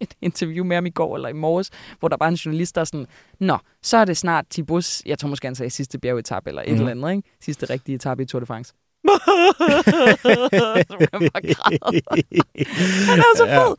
[0.04, 2.80] et interview med ham i går eller i morges, hvor der var en journalist, der
[2.80, 3.06] er sådan,
[3.40, 6.68] Nå, så er det snart Tibus, jeg tror måske, han sagde sidste bjergetap eller et
[6.68, 6.76] Mhm.
[6.82, 6.88] mm.
[6.88, 7.36] eller andet, ikke?
[7.44, 8.74] Sidste rigtige etape i Tour de France.
[13.08, 13.74] Han er så fed.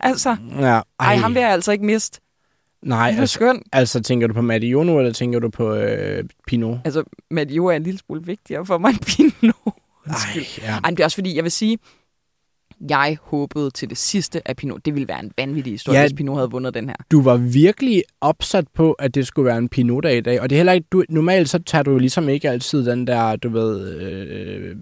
[0.00, 2.20] Altså, Ja, ej, ej, ham vil jeg altså ikke miste.
[2.82, 3.62] Nej, Han er altså, skøn.
[3.72, 6.78] altså, tænker du på Madiono, eller tænker du på øh, Pinot?
[6.84, 9.54] Altså, Madio er en lille smule vigtigere for mig end Pinot.
[10.06, 10.12] Ej,
[10.62, 10.78] ja.
[10.84, 11.78] Ej, det er også fordi, jeg vil sige,
[12.90, 16.02] jeg håbede til det sidste, at Pinot, det ville være en vanvittig historie, Ja.
[16.02, 16.08] ja.
[16.08, 16.96] hvis Pinot havde vundet den her.
[17.10, 20.56] Du var virkelig opsat på, at det skulle være en Pinot i dag, og det
[20.56, 23.94] er heller ikke, du, normalt så tager du ligesom ikke altid den der, du ved,
[24.00, 24.76] øh,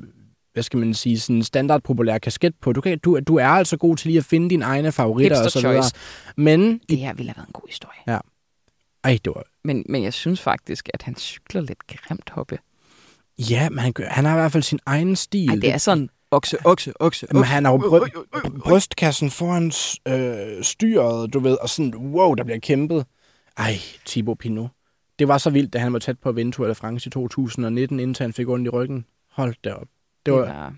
[0.52, 2.72] hvad skal man sige, sådan standardpopulær kasket på.
[2.72, 5.44] Du, kan, du, du er altså god til lige at finde dine egne favoritter Hipster
[5.44, 5.82] og så videre.
[5.82, 5.94] choice.
[6.36, 8.18] Men, Det her ville have været en god historie.
[9.04, 12.58] ej, det var, Men, men jeg synes faktisk, at han cykler lidt grimt hoppe.
[13.38, 15.48] ja, men han, gør- han har i hvert fald sin egen stil.
[15.48, 19.66] Ej, det er sådan okse, okse, okse, Men han har jo bry- brystkassen foran
[20.08, 23.06] øh, styret, du ved, og sådan, wow, der bliver kæmpet.
[23.56, 23.74] Ej,
[24.06, 24.70] Thibaut Pinot.
[25.18, 27.10] Det var så vildt, da han var tæt på at vinde Tour de France i
[27.10, 29.04] 2019, indtil han fik ondt i ryggen.
[29.32, 29.86] Hold da op.
[30.26, 30.74] Det var, var,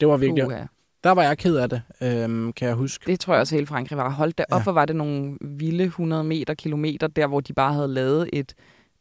[0.00, 0.46] det var virkelig...
[0.46, 0.62] uha.
[1.04, 3.06] Der var jeg ked af det, øhm, kan jeg huske.
[3.06, 4.10] Det tror jeg også hele Frankrig var.
[4.10, 4.62] Hold da op, Ja.
[4.62, 8.54] hvor var det nogle vilde 100 meter, kilometer, der hvor de bare havde lavet et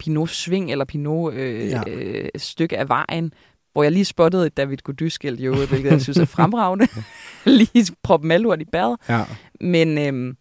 [0.03, 1.83] Pinot-sving eller Pinot-stykke øh, Ja.
[1.87, 3.33] øh, stykke af vejen,
[3.75, 6.87] hvor jeg lige spottede et David Godieu-skilt i øvrigt, hvilket jeg synes er fremragende.
[7.45, 8.97] lige proppe malurt i bæret.
[9.09, 9.23] Ja.
[9.61, 10.37] Men øhm,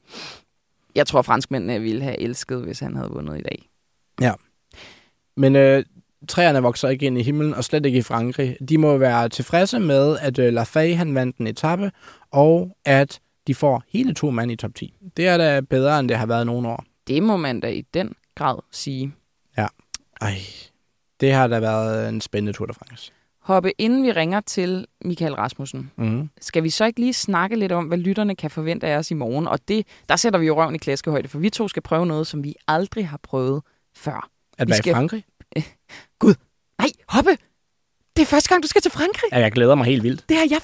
[0.95, 3.69] jeg tror, franskmændene ville have elsket, hvis han havde vundet i dag.
[5.37, 5.85] Men øh,
[6.29, 8.57] træerne vokser ikke ind i himlen, og slet ikke i Frankrig.
[8.69, 11.93] De må være tilfredse med, at øh, Lafay han vandt en etape,
[12.31, 14.95] og at de får hele to mand i top 10.
[15.17, 16.85] Det er da bedre, end det har været nogle år.
[17.07, 19.13] Det må man da i den grad sige.
[20.21, 20.39] Ej,
[21.21, 23.13] det har da været en spændende Tour de France.
[23.45, 26.31] Hoppe, inden vi ringer til Michael Rasmussen, Mm.
[26.41, 29.15] skal vi så ikke lige snakke lidt om, hvad lytterne kan forvente af os i
[29.15, 29.49] morgen?
[29.49, 32.27] Og det, der sætter vi jo røven i klaskehøjde, for vi to skal prøve noget,
[32.27, 33.63] som vi aldrig har prøvet
[33.97, 34.29] før.
[34.59, 35.25] At Vi være skal- i Frankrig?
[36.79, 37.31] Nej, Hoppe!
[38.17, 39.29] Det er første gang, du skal til Frankrig.
[39.33, 40.29] Ja, jeg glæder mig helt vildt.
[40.29, 40.61] Det har jeg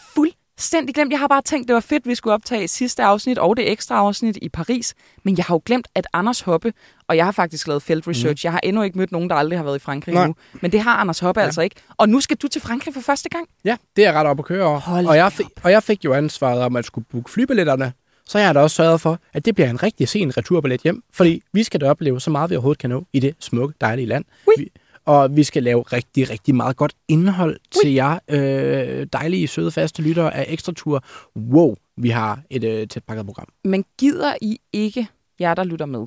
[0.60, 1.10] fuldstændig glemt.
[1.12, 3.94] Jeg har bare tænkt, det var fedt, vi skulle optage sidste afsnit og det ekstra
[3.94, 4.94] afsnit i Paris.
[5.24, 6.72] Men jeg har jo glemt, at Anders Hoppe,
[7.08, 8.44] og jeg har faktisk lavet felt research.
[8.44, 8.46] Mm.
[8.46, 10.24] Jeg har endnu ikke mødt nogen, der aldrig har været i Frankrig Nej.
[10.24, 10.34] endnu.
[10.60, 11.46] Men det har Anders Hoppe Ja.
[11.46, 11.76] altså ikke.
[11.96, 13.46] Og nu skal du til Frankrig for første gang.
[13.64, 14.80] Ja, det er ret op at køre over.
[14.80, 17.92] Hold og, jeg fik, og jeg fik jo ansvaret om at skulle booke flybilletterne.
[18.26, 21.02] Så jeg har da også sørget for, at det bliver en rigtig sen returbillet hjem.
[21.12, 24.06] Fordi vi skal da opleve så meget, vi overhovedet kan nå i det smukke, dejlige
[24.06, 24.24] land.
[24.48, 24.54] Oui.
[24.58, 24.70] Vi,
[25.04, 27.82] og vi skal lave rigtig, rigtig meget godt indhold Ui.
[27.82, 31.04] til jer øh, dejlige, søde, faste lyttere af Ekstra Tur.
[31.36, 33.48] Wow, vi har et øh, tæt pakket program.
[33.64, 35.08] Men gider I ikke,
[35.40, 36.06] jer der lytter med,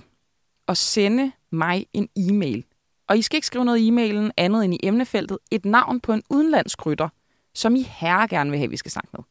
[0.68, 2.64] at sende mig en e-mail?
[3.10, 6.14] Og I skal ikke skrive noget i e-mailen andet end i emnefeltet et navn på
[6.14, 7.10] en udenlandsk rytter,
[7.56, 9.24] som I herre gerne vil have, vi skal snakke med.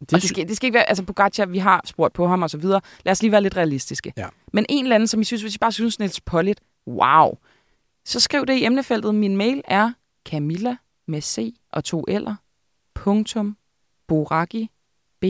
[0.00, 2.42] Det, og det, skal, det skal ikke være, altså Pogacar, vi har spurgt på ham
[2.42, 2.80] og så videre.
[3.04, 4.12] Lad os lige være lidt realistiske.
[4.16, 4.26] Ja.
[4.52, 7.38] Men en eller anden, som I synes, hvis I bare synes, Niels Pollitt, wow.
[8.04, 9.14] Så skriv det i emnefeltet.
[9.14, 9.92] Min mail er
[10.24, 12.34] Camilla med C og to L'er,
[12.94, 13.56] punktum,
[14.06, 14.70] Boraki,
[15.20, 15.24] b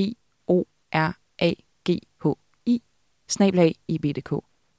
[0.47, 1.53] o r a
[1.89, 2.29] g h
[2.67, 2.83] i
[3.29, 4.33] snablag i bdk.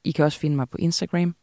[0.04, 1.36] I kan også finde mig på Instagram.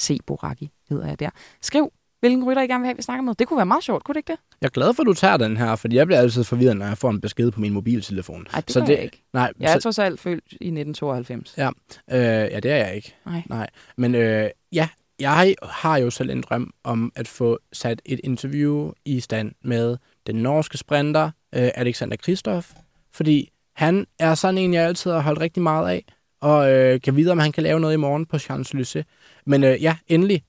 [0.00, 1.30] C Boraki hedder jeg der.
[1.60, 3.34] Skriv, hvilken rytter I gerne vil have, vi snakker med.
[3.34, 4.38] Det kunne være meget sjovt, kunne det ikke det?
[4.60, 6.86] Jeg er glad for, at du tager den her, fordi jeg bliver altid forvirret, når
[6.86, 8.46] jeg får en besked på min mobiltelefon.
[8.52, 9.22] Nej, det så det, jeg ikke.
[9.32, 11.54] Nej, jeg er så, trods alt født i 1992.
[11.56, 11.68] Ja,
[12.10, 13.14] øh, ja det er jeg ikke.
[13.26, 13.42] Nej.
[13.48, 13.70] nej.
[13.96, 14.88] Men øh, ja,
[15.20, 19.96] jeg har jo selv en drøm om at få sat et interview i stand med
[20.26, 22.72] den norske sprinter, øh, Alexander Kristoff,
[23.12, 26.04] fordi han er sådan en, jeg altid har holdt rigtig meget af,
[26.40, 29.02] og øh, kan vide, om han kan lave noget i morgen på Champs-Élysées.
[29.46, 30.44] Men øh, ja, endelig,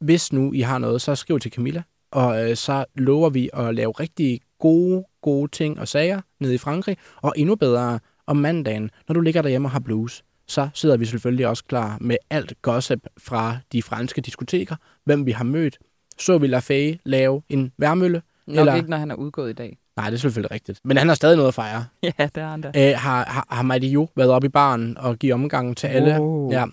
[0.00, 3.74] hvis nu I har noget, så skriv til Camilla, og øh, så lover vi at
[3.74, 8.90] lave rigtig gode, gode ting og sager nede i Frankrig, og endnu bedre om mandagen,
[9.08, 12.62] når du ligger derhjemme og har blues så sidder vi selvfølgelig også klar med alt
[12.62, 15.78] gossip fra de franske diskoteker, hvem vi har mødt.
[16.18, 18.22] Så vi Lafay lave en værmølle.
[18.46, 18.74] Nok eller...
[18.74, 19.78] ikke, når han er udgået i dag.
[19.96, 20.80] Nej, det er selvfølgelig rigtigt.
[20.84, 21.84] Men han har stadig noget at fejre.
[22.18, 22.70] Ja, det har han da.
[22.74, 26.20] Æ, har, har, har Mighty Jo været oppe i baren og give omgang til alle?
[26.20, 26.52] Oh.
[26.52, 26.64] Ja,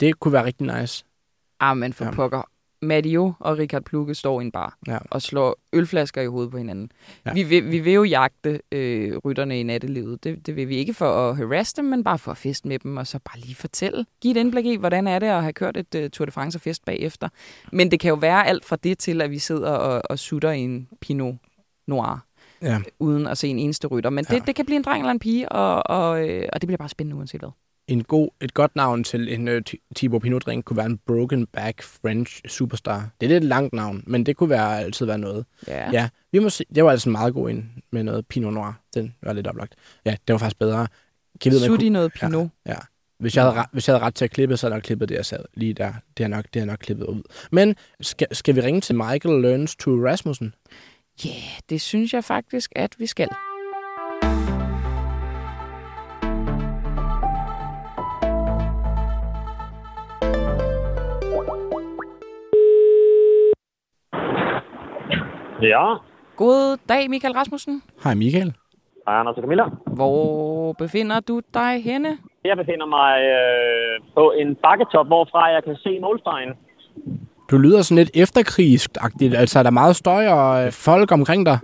[0.00, 1.04] det kunne være rigtig nice.
[1.60, 2.10] Ah, men for ja.
[2.10, 2.48] pokker.
[2.82, 4.98] Madio og Richard Plukke står i en bar ja.
[5.10, 6.90] og slår ølflasker i hovedet på hinanden.
[7.26, 7.32] Ja.
[7.32, 10.24] Vi, vil, vi vil jo jagte øh, rytterne i nattelivet.
[10.24, 12.78] Det, det vil vi ikke for at harasse dem, men bare for at feste med
[12.78, 14.06] dem, og så bare lige fortælle.
[14.20, 16.58] Giv et indblik i, hvordan er det at have kørt et uh, Tour de France
[16.58, 17.28] fest bagefter.
[17.72, 20.50] Men det kan jo være alt fra det til, at vi sidder og, og sutter
[20.50, 21.34] i en Pinot
[21.86, 22.24] Noir.
[22.62, 22.80] Ja.
[22.98, 24.10] Uden at se en eneste rytter.
[24.10, 24.38] Men det, ja.
[24.46, 26.88] det kan blive en dreng eller en pige, og, og, øh, og det bliver bare
[26.88, 27.50] spændende uanset hvad
[27.88, 29.54] en god, et godt navn til en uh,
[29.96, 33.08] Thibaut Pinot drink kunne være en Broken Back French Superstar.
[33.20, 35.44] Det er lidt et langt navn, men det kunne være, altid være noget.
[35.66, 35.90] Ja.
[35.90, 38.72] ja vi må se, det var altså en meget god en med noget Pinot Noir.
[38.94, 39.74] Den var lidt oplagt.
[40.04, 40.86] Ja, det var faktisk bedre.
[41.40, 42.48] Kan vide, i noget Pinot.
[42.66, 42.78] Ja, ja.
[43.18, 45.14] Hvis jeg, havde, hvis jeg havde ret til at klippe, så havde jeg klippet det,
[45.14, 45.92] jeg sad lige der.
[46.16, 47.22] Det er nok, det er nok klippet ud.
[47.52, 50.54] Men skal, skal vi ringe til Michael Learns to Rasmussen?
[51.24, 53.28] Ja, yeah, det synes jeg faktisk, at vi skal.
[65.62, 65.94] Ja.
[66.36, 67.82] God dag, Michael Rasmussen.
[68.04, 68.52] Hej Michael.
[69.06, 69.64] Hej Anders og Camilla.
[69.86, 72.18] Hvor befinder du dig henne?
[72.44, 76.50] Jeg befinder mig øh, på en bakketop, hvorfra jeg kan se målstregen.
[77.50, 79.34] Du lyder sådan lidt efterkrigsagtigt.
[79.34, 81.58] Altså er der meget støj og øh, folk omkring dig?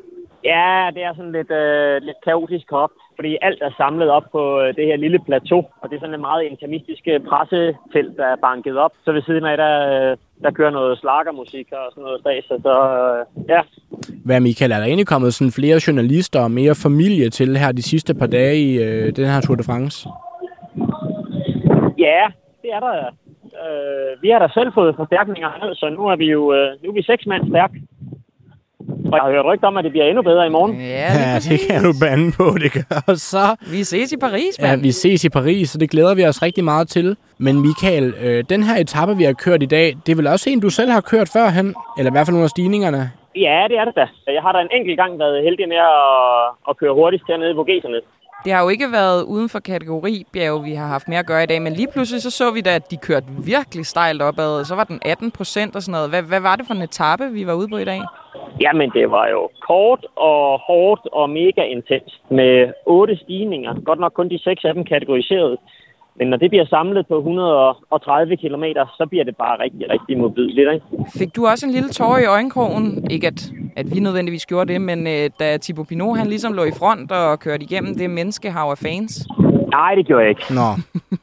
[0.44, 4.42] Ja, det er sådan lidt, øh, lidt kaotisk op, fordi alt er samlet op på
[4.60, 8.42] øh, det her lille plateau, og det er sådan et meget intimistisk pressefelt, der er
[8.48, 8.92] banket op.
[9.04, 12.74] Så ved siden af, der, øh, der kører noget slagermusik og sådan noget stas, så
[12.98, 13.60] øh, ja.
[14.24, 17.82] Hvad Michael, er der egentlig kommet sådan flere journalister og mere familie til her de
[17.82, 20.08] sidste par dage i øh, den her Tour de France?
[21.98, 22.22] Ja,
[22.62, 22.94] det er der.
[23.64, 26.94] Øh, vi har da selv fået forstærkninger, så nu er vi jo øh, nu er
[26.94, 27.72] vi seks mand stærk.
[29.12, 30.72] Og jeg har hørt rygt om, at det bliver endnu bedre i morgen.
[30.80, 33.00] Ja, ja det kan du bande på, det gør.
[33.06, 33.44] Og så...
[33.70, 34.80] Vi ses i Paris, mand.
[34.80, 37.16] Ja, vi ses i Paris, så det glæder vi os rigtig meget til.
[37.38, 40.50] Men Michael, øh, den her etape, vi har kørt i dag, det er vel også
[40.50, 41.74] en, du selv har kørt førhen?
[41.98, 43.10] Eller i hvert fald nogle af stigningerne?
[43.36, 44.06] Ja, det er det da.
[44.36, 47.56] Jeg har da en enkelt gang været heldig med at, at køre hurtigst hernede på
[47.62, 48.00] Vogelserne.
[48.44, 51.42] Det har jo ikke været uden for kategori bjerg, vi har haft mere at gøre
[51.42, 54.64] i dag, men lige pludselig så så vi da, at de kørte virkelig stejlt opad.
[54.64, 56.08] Så var den 18 procent og sådan noget.
[56.08, 58.00] Hvad, hvad var det for en etape, vi var ude på i dag?
[58.60, 63.74] Jamen, det var jo kort og hårdt og mega intens med otte stigninger.
[63.84, 65.58] Godt nok kun de seks af dem kategoriseret.
[66.18, 68.64] Men når det bliver samlet på 130 km,
[68.98, 70.72] så bliver det bare rigtig, rigtig modbydeligt.
[70.72, 70.86] Ikke?
[71.18, 73.10] Fik du også en lille tår i øjenkrogen?
[73.10, 73.40] Ikke at,
[73.76, 77.12] at vi nødvendigvis gjorde det, men øh, da Thibaut Pinot han ligesom lå i front
[77.12, 79.26] og kørte igennem det menneskehav af fans?
[79.76, 80.46] Nej, det gjorde jeg ikke.
[80.60, 80.68] Nå.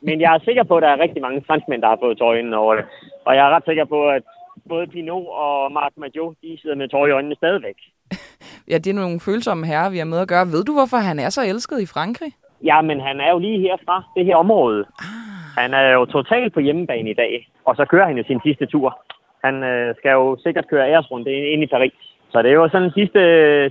[0.07, 2.57] men jeg er sikker på, at der er rigtig mange franskmænd, der har fået tår
[2.63, 2.85] over det.
[3.25, 4.23] Og jeg er ret sikker på, at
[4.69, 7.77] både Pinot og Marc Maggio, de sidder med tår i øjnene stadigvæk.
[8.71, 10.45] ja, det er nogle følsomme herrer, vi har med at gøre.
[10.53, 12.31] Ved du, hvorfor han er så elsket i Frankrig?
[12.63, 14.85] Ja, men han er jo lige herfra, det her område.
[14.99, 15.35] Ah.
[15.61, 18.65] Han er jo totalt på hjemmebane i dag, og så kører han jo sin sidste
[18.65, 18.99] tur.
[19.43, 22.14] Han øh, skal jo sikkert køre æresrunde ind i Paris.
[22.31, 23.21] Så det var sådan sidste,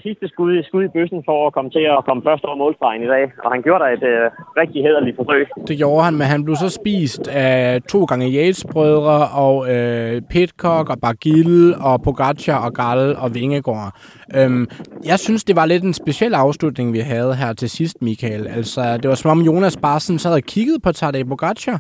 [0.07, 3.07] sidste skud, skud i bøssen for at komme til at komme først over målstregen i
[3.07, 3.25] dag.
[3.45, 5.47] Og han gjorde da et øh, rigtig hederligt forsøg.
[5.69, 10.91] Det gjorde han, men han blev så spist af to gange Yates-brødre og øh, Pitcock
[10.91, 13.93] og Bargill og Pogacar og Gall og Vingegaard.
[14.37, 14.67] Øhm,
[15.07, 18.47] jeg synes, det var lidt en speciel afslutning, vi havde her til sidst, Michael.
[18.57, 21.79] Altså, det var som om Jonas bare sådan sad og kiggede på Tadej Pogacar.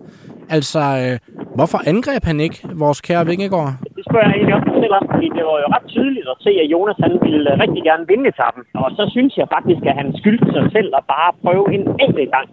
[0.56, 1.14] Altså, øh,
[1.58, 3.72] hvorfor angreb han ikke vores kære Vingegaard?
[3.96, 6.52] Det spørger jeg egentlig også selv om, fordi det var jo ret tydeligt at se,
[6.62, 8.62] at Jonas han ville øh, rigtig gerne vinde etappen.
[8.84, 12.30] Og så synes jeg faktisk, at han skyldte sig selv at bare prøve en enkelt
[12.36, 12.48] gang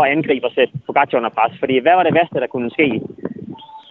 [0.00, 1.52] at angribe og sætte Pogacar under pres.
[1.62, 2.88] Fordi hvad var det værste, der kunne ske?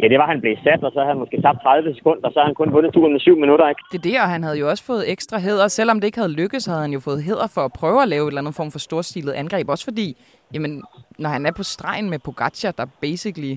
[0.02, 2.24] Ja, det var, at han blev sat, og så havde han måske tabt 30 sekunder,
[2.28, 3.70] og så havde han kun vundet turen med 7 minutter.
[3.70, 3.82] Ikke?
[3.92, 5.68] Det er det, og han havde jo også fået ekstra heder.
[5.68, 8.24] Selvom det ikke havde lykkes, havde han jo fået heder for at prøve at lave
[8.24, 9.70] et eller andet form for storstilet angreb.
[9.70, 10.08] Også fordi,
[10.54, 10.84] jamen,
[11.20, 13.56] når han er på stregen med Pogacar, der basically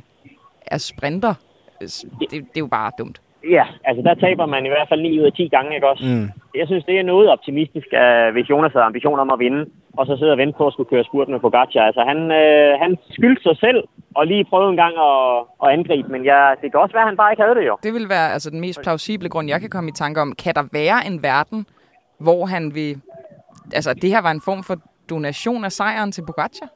[0.66, 1.34] er sprinter,
[1.80, 3.20] det, det er jo bare dumt.
[3.50, 6.04] Ja, altså der taber man i hvert fald 9 ud af 10 gange, ikke også?
[6.04, 6.28] Mm.
[6.54, 7.86] Jeg synes, det er noget optimistisk,
[8.32, 9.66] hvis Jonas har ambition om at vinde,
[9.98, 11.82] og så sidder og venter på at skulle køre spurt med Pogacar.
[11.90, 13.80] Altså han, uh, han skyldte sig selv
[14.14, 17.08] og lige prøve en gang at, at angribe, men ja, det kan også være, at
[17.08, 17.76] han bare ikke havde det jo.
[17.82, 20.32] Det vil være altså, den mest plausible grund, jeg kan komme i tanke om.
[20.32, 21.66] Kan der være en verden,
[22.18, 23.00] hvor han vil...
[23.74, 24.76] Altså, det her var en form for
[25.10, 26.68] donation af sejren til Pogacar?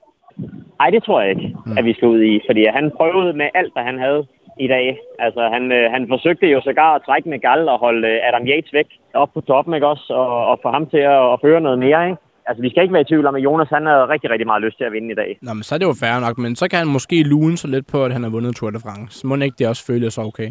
[0.80, 1.78] Nej, det tror jeg ikke, mm.
[1.78, 4.22] at vi skal ud i, fordi han prøvede med alt, hvad han havde
[4.60, 4.86] i dag.
[5.18, 8.46] Altså, han, øh, han forsøgte jo sågar at trække med Gall og holde øh, Adam
[8.46, 10.06] Yates væk op på toppen, ikke også?
[10.22, 12.22] Og, og få ham til at, at føre noget mere, ikke?
[12.48, 14.62] Altså, vi skal ikke være i tvivl om, at Jonas han har rigtig, rigtig meget
[14.62, 15.38] lyst til at vinde i dag.
[15.42, 17.70] Nå, men så er det jo fair nok, men så kan han måske lune sig
[17.70, 19.26] lidt på, at han har vundet Tour de France.
[19.26, 20.50] Må ikke det også føles okay?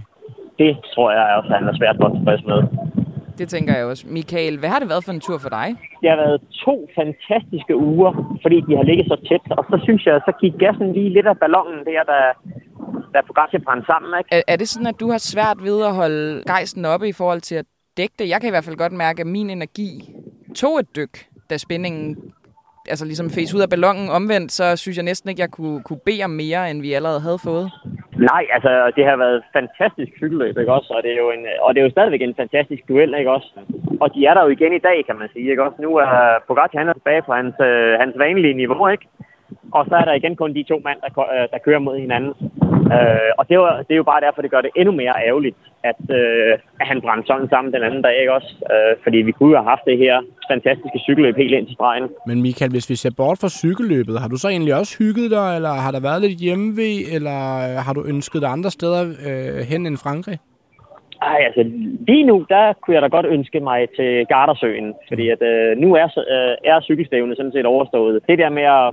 [0.60, 2.60] Det tror jeg også, at han er svært godt tilfreds med.
[3.38, 4.08] Det tænker jeg også.
[4.08, 5.68] Michael, hvad har det været for en tur for dig?
[6.02, 9.52] Det har været to fantastiske uger, fordi de har ligget så tæt.
[9.58, 12.20] Og så synes jeg, så gik gassen lige lidt af ballonen der, da,
[13.14, 14.12] da Pogacar brændte sammen.
[14.20, 14.30] Ikke?
[14.32, 17.42] Er, er det sådan, at du har svært ved at holde gejsten oppe i forhold
[17.42, 17.66] til at
[17.98, 18.30] dække det?
[18.30, 19.92] Jeg kan i hvert fald godt mærke, at min energi
[20.56, 22.18] tog et dyk, da spændingen
[22.90, 26.00] altså ligesom fæs ud af ballonen omvendt, så synes jeg næsten ikke, jeg kunne, kunne
[26.06, 27.72] bede om mere, end vi allerede havde fået.
[28.18, 30.94] Nej, altså det har været fantastisk cykelløb, ikke også?
[30.98, 33.50] Og det er jo, en, og det er jo stadigvæk en fantastisk duel, ikke også?
[34.00, 35.82] Og de er der jo igen i dag, kan man sige, ikke også?
[35.82, 39.08] Nu er Pogacar han er tilbage på hans, øh, hans vanlige niveau, ikke?
[39.72, 42.34] Og så er der igen kun de to mand, der, øh, der kører mod hinanden.
[42.96, 45.14] Øh, og det er, jo, det er jo bare derfor, det gør det endnu mere
[45.28, 48.52] ærgerligt, at, øh, at han brændte sådan sammen den anden dag, ikke også?
[48.74, 50.16] Øh, fordi vi kunne jo have haft det her
[50.52, 52.10] fantastiske cykelløb helt ind til stregen.
[52.28, 55.48] Men Michael, hvis vi ser bort fra cykelløbet, har du så egentlig også hygget dig,
[55.58, 57.38] eller har der været lidt hjemmeved, eller
[57.86, 60.38] har du ønsket dig andre steder øh, hen end Frankrig?
[61.22, 61.64] Ej, altså
[62.08, 65.96] lige nu, der kunne jeg da godt ønske mig til Gardersøen, fordi at øh, nu
[65.96, 68.22] er, øh, er cykelstævnet sådan set overstået.
[68.28, 68.88] Det der med at,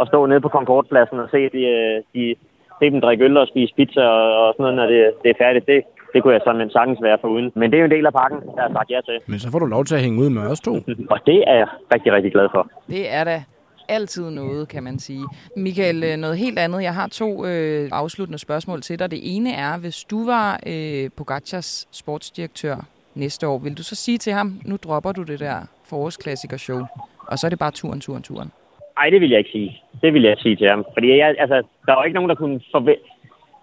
[0.00, 2.34] at stå nede på Concordpladsen og se de, øh, de
[2.78, 5.38] se dem drikke øl og spise pizza og, og sådan noget, når det, det er
[5.44, 5.80] færdigt, det,
[6.12, 7.52] det kunne jeg sådan sagtens være for uden.
[7.54, 9.18] Men det er jo en del af pakken, der har sagt ja til.
[9.26, 10.72] Men så får du lov til at hænge ud med os to.
[11.14, 12.70] og det er jeg rigtig, rigtig glad for.
[12.88, 13.42] Det er da
[13.88, 15.24] altid noget, kan man sige.
[15.56, 16.82] Michael, øh, noget helt andet.
[16.82, 19.10] Jeg har to øh, afsluttende spørgsmål til dig.
[19.10, 22.76] Det ene er, hvis du var øh, Pogacars sportsdirektør
[23.14, 26.86] næste år, vil du så sige til ham, nu dropper du det der forårsklassiker-show,
[27.26, 28.52] og så er det bare turen, turen, turen?
[28.98, 29.82] Nej, det vil jeg ikke sige.
[30.02, 30.84] Det vil jeg sige til ham.
[30.94, 31.56] Fordi jeg, altså,
[31.86, 33.04] der var ikke nogen, der kunne, forve-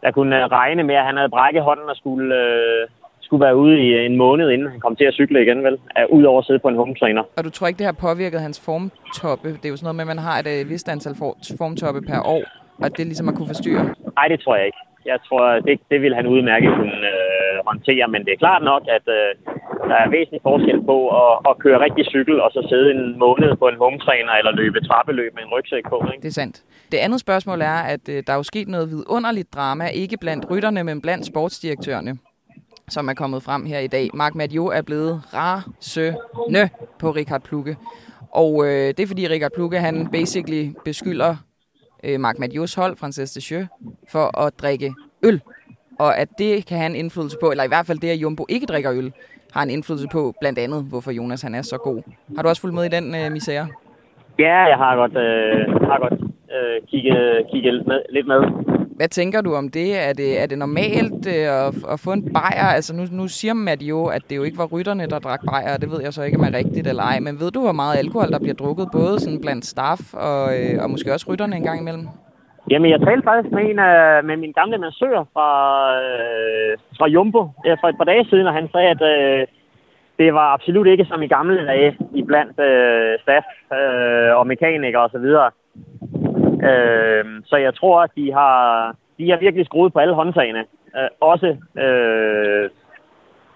[0.04, 2.88] der kunne regne med, at han havde brækket hånden og skulle, øh,
[3.22, 5.78] skulle være ude i en måned, inden han kom til at cykle igen, vel?
[6.10, 7.24] Udover at sidde på en home trainer.
[7.38, 9.50] Og du tror ikke, det har påvirket hans formtoppe?
[9.50, 11.16] Det er jo sådan noget med, at man har et øh, vist antal
[11.62, 12.44] formtoppe per år,
[12.84, 13.84] og det ligesom at kunne forstyrre?
[14.20, 14.78] Nej, det tror jeg ikke.
[15.06, 17.33] Jeg tror, det, det vil han udmærket kunne øh,
[17.70, 19.30] håndtere, men det er klart nok, at øh,
[19.90, 23.50] der er væsentlig forskel på at, at køre rigtig cykel, og så sidde en måned
[23.62, 25.98] på en hometræner eller løbe trappeløb med en rygsæk på.
[26.14, 26.22] Ikke?
[26.24, 26.56] Det er sandt.
[26.92, 30.44] Det andet spørgsmål er, at øh, der er jo sket noget vidunderligt drama, ikke blandt
[30.52, 32.18] rytterne, men blandt sportsdirektørerne
[32.90, 34.10] som er kommet frem her i dag.
[34.14, 37.78] Mark Madio er blevet rasende på Richard Plukke.
[38.32, 41.36] Og øh, det er fordi Richard Plukke, han basically beskylder
[42.04, 43.68] øh, Mark Madios hold, Frances Descheux,
[44.12, 45.42] for at drikke øl.
[46.00, 48.46] Og at det kan have en indflydelse på, eller i hvert fald det, at Jumbo
[48.50, 49.14] ikke drikker øl,
[49.54, 52.02] har en indflydelse på blandt andet, hvorfor Jonas han er så god.
[52.36, 53.68] Har du også fulgt med i den øh, misære?
[54.40, 56.22] Ja, jeg har godt, øh, har godt
[56.56, 58.42] øh, kigget, kigget lidt, med, lidt med.
[58.96, 60.08] Hvad tænker du om det?
[60.08, 62.66] Er det, er det normalt øh, at, at få en bajer?
[62.76, 65.78] Altså nu, nu siger man jo, at det jo ikke var rytterne, der drak bajer.
[65.78, 67.20] Det ved jeg så ikke, om er rigtigt eller ej.
[67.20, 70.84] Men ved du, hvor meget alkohol, der bliver drukket, både sådan blandt staff og, øh,
[70.84, 72.08] og måske også rytterne en gang imellem?
[72.70, 75.50] Jamen, jeg talte faktisk med en af med min gamle massør fra,
[76.04, 79.48] øh, fra Jumbo øh, for et par dage siden, og han sagde, at øh,
[80.20, 85.02] det var absolut ikke som i gamle dage i blandt øh, staff øh, og mekanikere
[85.02, 85.28] osv.
[86.70, 90.64] Øh, så jeg tror, at de har, de har virkelig skruet på alle håndtagene.
[90.98, 92.70] Øh, også øh,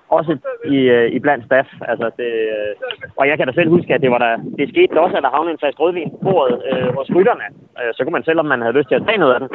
[0.10, 0.38] også
[0.76, 1.70] i, øh, i blandt staff.
[1.82, 2.72] Altså det, øh,
[3.20, 5.36] og jeg kan da selv huske, at det var der, det skete også, at der
[5.36, 7.48] havnede en flaske rødvin på bordet øh, hos rytterne.
[7.80, 9.50] Øh, så kunne man selv, om man havde lyst til at tage noget af den.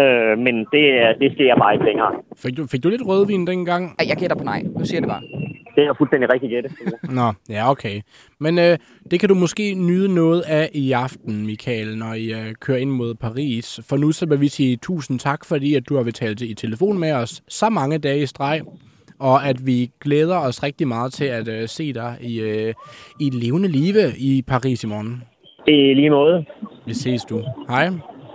[0.00, 0.84] Øh, men det,
[1.20, 2.12] det sker bare ikke længere.
[2.42, 3.84] Fik du, fik du lidt rødvin dengang?
[3.98, 4.62] Ej, jeg gætter på nej.
[4.78, 5.22] Nu siger det bare.
[5.76, 6.70] Det er fuldstændig rigtigt gætte.
[7.18, 8.00] Nå, ja, okay.
[8.40, 8.78] Men øh,
[9.10, 12.90] det kan du måske nyde noget af i aften, Michael, når I øh, kører ind
[12.90, 13.80] mod Paris.
[13.88, 16.98] For nu så vil vi sige tusind tak, fordi at du har betalt i telefon
[16.98, 18.60] med os så mange dage i streg.
[19.20, 22.74] Og at vi glæder os rigtig meget til at øh, se dig i, øh,
[23.20, 25.22] i levende live i Paris i morgen.
[25.66, 26.44] I lige måde.
[26.86, 27.44] Vi ses du.
[27.68, 27.84] Hej.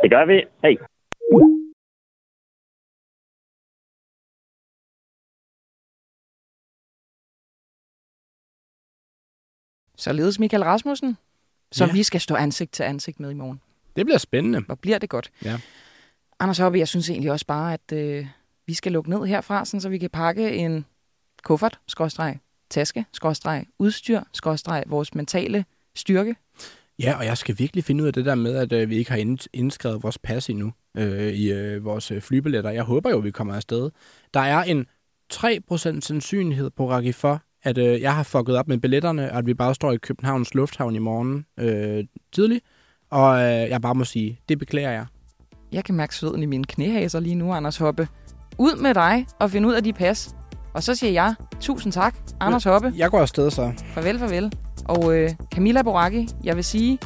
[0.03, 0.43] Det gør vi.
[0.61, 0.75] Hej.
[9.97, 11.17] Således Michael Rasmussen,
[11.71, 11.93] som Ja.
[11.93, 13.61] vi skal stå ansigt til ansigt med i morgen.
[13.95, 14.59] Det bliver spændende.
[14.61, 15.31] Hvor bliver det godt.
[15.45, 15.59] Ja.
[16.39, 18.27] Anders Hoppe, jeg synes egentlig også bare, at øh,
[18.67, 20.85] vi skal lukke ned herfra, sådan, så vi kan pakke en
[21.43, 26.35] kuffert, skråstreg, taske, skråstreg, udstyr, skråstreg, vores mentale styrke.
[26.99, 29.11] Ja, og jeg skal virkelig finde ud af det der med, at øh, vi ikke
[29.11, 32.69] har ind- indskrevet vores pas endnu øh, i øh, vores øh, flybilletter.
[32.69, 33.89] Jeg håber jo, vi kommer afsted.
[34.33, 34.85] Der er en
[35.33, 39.45] 3% sandsynlighed på Raki for, at øh, jeg har fucket op med billetterne, og at
[39.45, 42.65] vi bare står i Københavns Lufthavn i morgen øh, tidligt.
[43.09, 45.05] Og øh, jeg bare må sige, det beklager jeg.
[45.71, 48.07] Jeg kan mærke sveden i mine knæhaser lige nu, Anders Hoppe.
[48.57, 50.35] Ud med dig og find ud af de pas.
[50.73, 52.93] Og så siger jeg, tusind tak, Anders Hoppe.
[52.95, 53.73] Jeg går afsted så.
[53.93, 54.53] Farvel, farvel.
[54.85, 56.99] Og øh, Camilla Boracchi, jeg vil sige,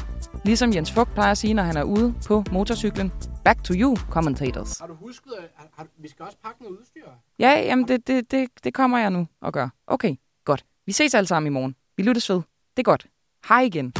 [0.45, 3.11] ligesom Jens Fugt plejer at sige, når han er ude på motorcyklen,
[3.43, 4.79] back to you, commentators.
[4.79, 5.31] Har du husket,
[5.79, 7.07] at vi skal også pakke noget udstyr?
[7.39, 9.69] Ja, jamen det, det, det, det kommer jeg nu og gør.
[9.87, 10.65] Okay, godt.
[10.85, 11.75] Vi ses alle sammen i morgen.
[11.97, 12.35] Vi lyttes ved.
[12.35, 13.07] Det er godt.
[13.49, 13.93] Hej igen.